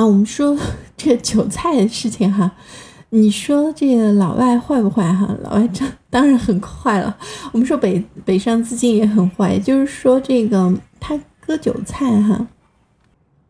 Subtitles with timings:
[0.00, 0.56] 啊，我们说
[0.96, 2.50] 这韭菜的事情哈，
[3.10, 5.36] 你说这个老外坏不坏哈？
[5.42, 7.14] 老外这当然很坏了。
[7.52, 12.46] 我们说北北上资金也很坏，就是说这个他割韭菜哈。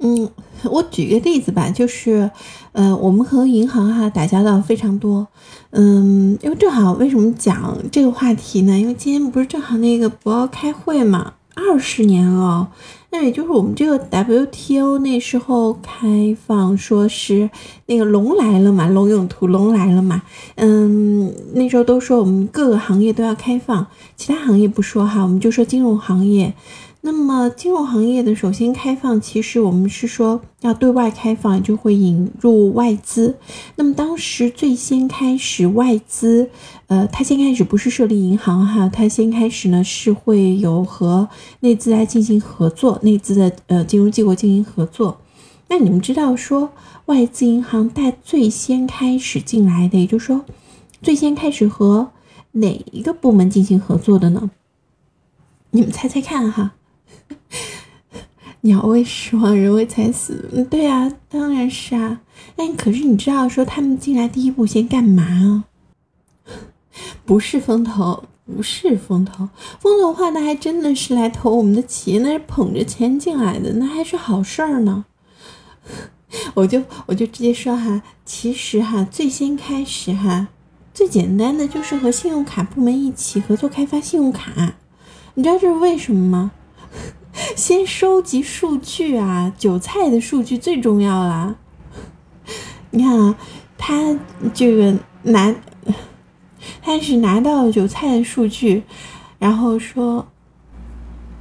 [0.01, 0.29] 嗯，
[0.65, 2.29] 我举个例子吧，就是，
[2.73, 5.29] 呃，我们和银行哈打交道非常多。
[5.71, 8.77] 嗯，因为正好为什么讲这个话题呢？
[8.77, 12.73] 因为今天不是正好那个博鳌开会嘛，二十年了。
[13.13, 17.51] 那也就是我们这个 WTO 那时候开放，说是
[17.87, 20.23] 那个龙来了嘛，龙涌图龙来了嘛。
[20.55, 23.87] 嗯，那时候都说我们各个行业都要开放，
[24.17, 26.55] 其他行业不说哈，我们就说金融行业。
[27.03, 33.39] 那么金融行业的首先开放，其实我们是说要对外开放，就会引入外资。
[33.77, 36.51] 那么当时最先开始外资，
[36.89, 45.23] 呃，它先开始不是设立银行哈，它先开始呢是会有和内资来进行合作，内资的呃金融机构进行合作。
[45.69, 46.71] 那你们知道说
[47.07, 50.45] 外资银行带最先开始进来的，也就是说
[51.01, 52.11] 最先开始和
[52.53, 54.51] 哪一个部门进行合作的呢？
[55.71, 56.75] 你们猜猜看哈。
[58.63, 60.49] 鸟为食亡，人为财死。
[60.53, 62.21] 嗯，对啊，当然是啊。
[62.57, 65.65] 但可是你知道说他们进来第一步先干嘛啊？
[67.25, 69.49] 不是风投，不是风投。
[69.79, 75.07] 风投的话，那还真的是来投我们的企业，那是捧着钱进来的，那还是好事儿呢。
[76.55, 80.49] 我就我就直接说哈，其实哈，最先开始哈，
[80.93, 84.75] 最简单的就是和信用卡部门一起合作开发信用卡。
[85.35, 86.53] 你知道这是为什么吗？
[87.61, 91.57] 先收集数据啊，韭菜的数据最重要啦。
[92.91, 93.37] 你看啊，
[93.77, 94.17] 他
[94.55, 95.55] 这个拿，
[96.81, 98.85] 他是拿到韭菜的数据，
[99.39, 100.27] 然后说，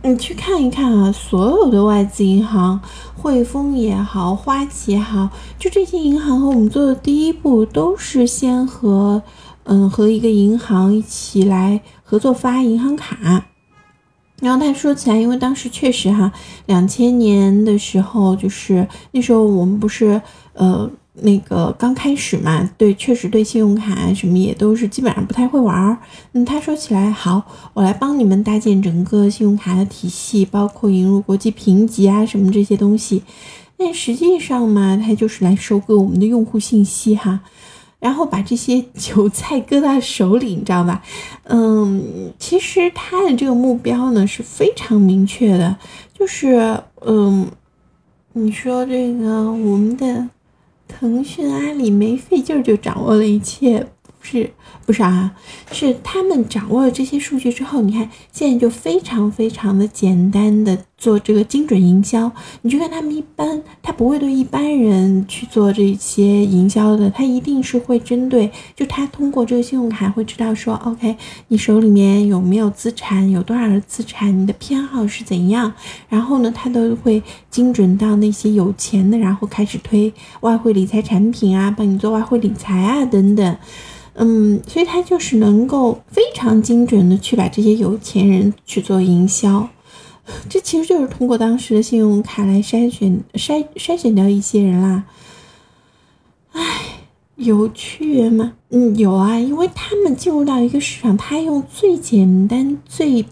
[0.04, 2.82] 你去看一看啊，所有的外资银行，
[3.16, 9.24] 汇丰也好，花旗也好，就这些银行和我们做的第一步，都是先和，
[9.64, 13.46] 嗯，和一个银行一起来合作发银行卡。
[14.42, 16.32] 然后他说起来，因为当时确实哈，
[16.68, 20.22] 两千年的时候，就是那时候我们不是
[20.54, 20.90] 呃
[21.22, 25.98] 那个刚开始嘛，对，确实对信用卡什么也都是基本上不太会玩儿。
[26.32, 33.24] 嗯，他说起来好，我来帮你们搭建整个信用卡的体系，包括引入国际评级啊什么这些东西。
[33.78, 37.42] 但实际上嘛，他就是来收割我们的用户信息哈。
[38.00, 41.04] 然后把这些韭菜割到手里，你知道吧？
[41.44, 45.78] 嗯，其实他的这个目标呢是非常明确的，
[46.18, 47.48] 就是嗯，
[48.34, 50.30] 你说这个我们的
[50.88, 53.88] 腾讯、阿里没费劲儿就掌握了一切。
[54.22, 54.52] 是
[54.86, 55.32] 不是啊？
[55.72, 62.32] 是他们掌握了这些数据之后，你看现在就非常非常的简单的做这个精准营销。
[62.62, 71.16] 你就看他们一般，他不会对一般人去做这些营销的，他一定是会针对，就他通过这个信用卡会知道说，OK，
[71.48, 75.72] 你手里面有没有资产，有多少的资产，你的偏好是怎样，
[76.10, 83.58] 然后呢，他都会精准到那些有钱的，然后开始推外汇理财产品啊，帮你做外汇理财啊等等。
[84.16, 89.70] 嗯，所以他就是能够非常精准的去把这些有钱人去做营销，
[90.50, 95.06] 这其实就是通过当时的信用卡来筛选筛筛选掉一些人啦。
[96.52, 96.64] 唉，
[97.36, 98.54] 有趣吗？
[98.70, 103.26] 嗯，有啊，因为他们进入到一个市场，他用最简单、最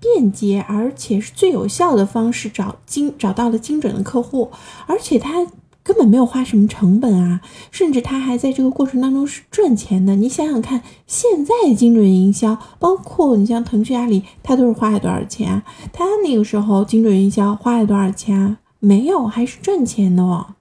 [0.00, 4.50] 便捷，而且是最有效的方式找精找到了精准的客户，
[4.86, 5.46] 而且他。
[5.84, 10.14] 根本没有花什么成本啊，甚至他还在这个过程当中是赚钱的。
[10.16, 15.62] 你想想看，现在精准营销，包括你像腾讯、阿里，他都是花了多少钱？
[15.92, 18.56] 他那个时候精准营销花了多少钱？
[18.78, 20.54] 没有，还是赚钱的哦。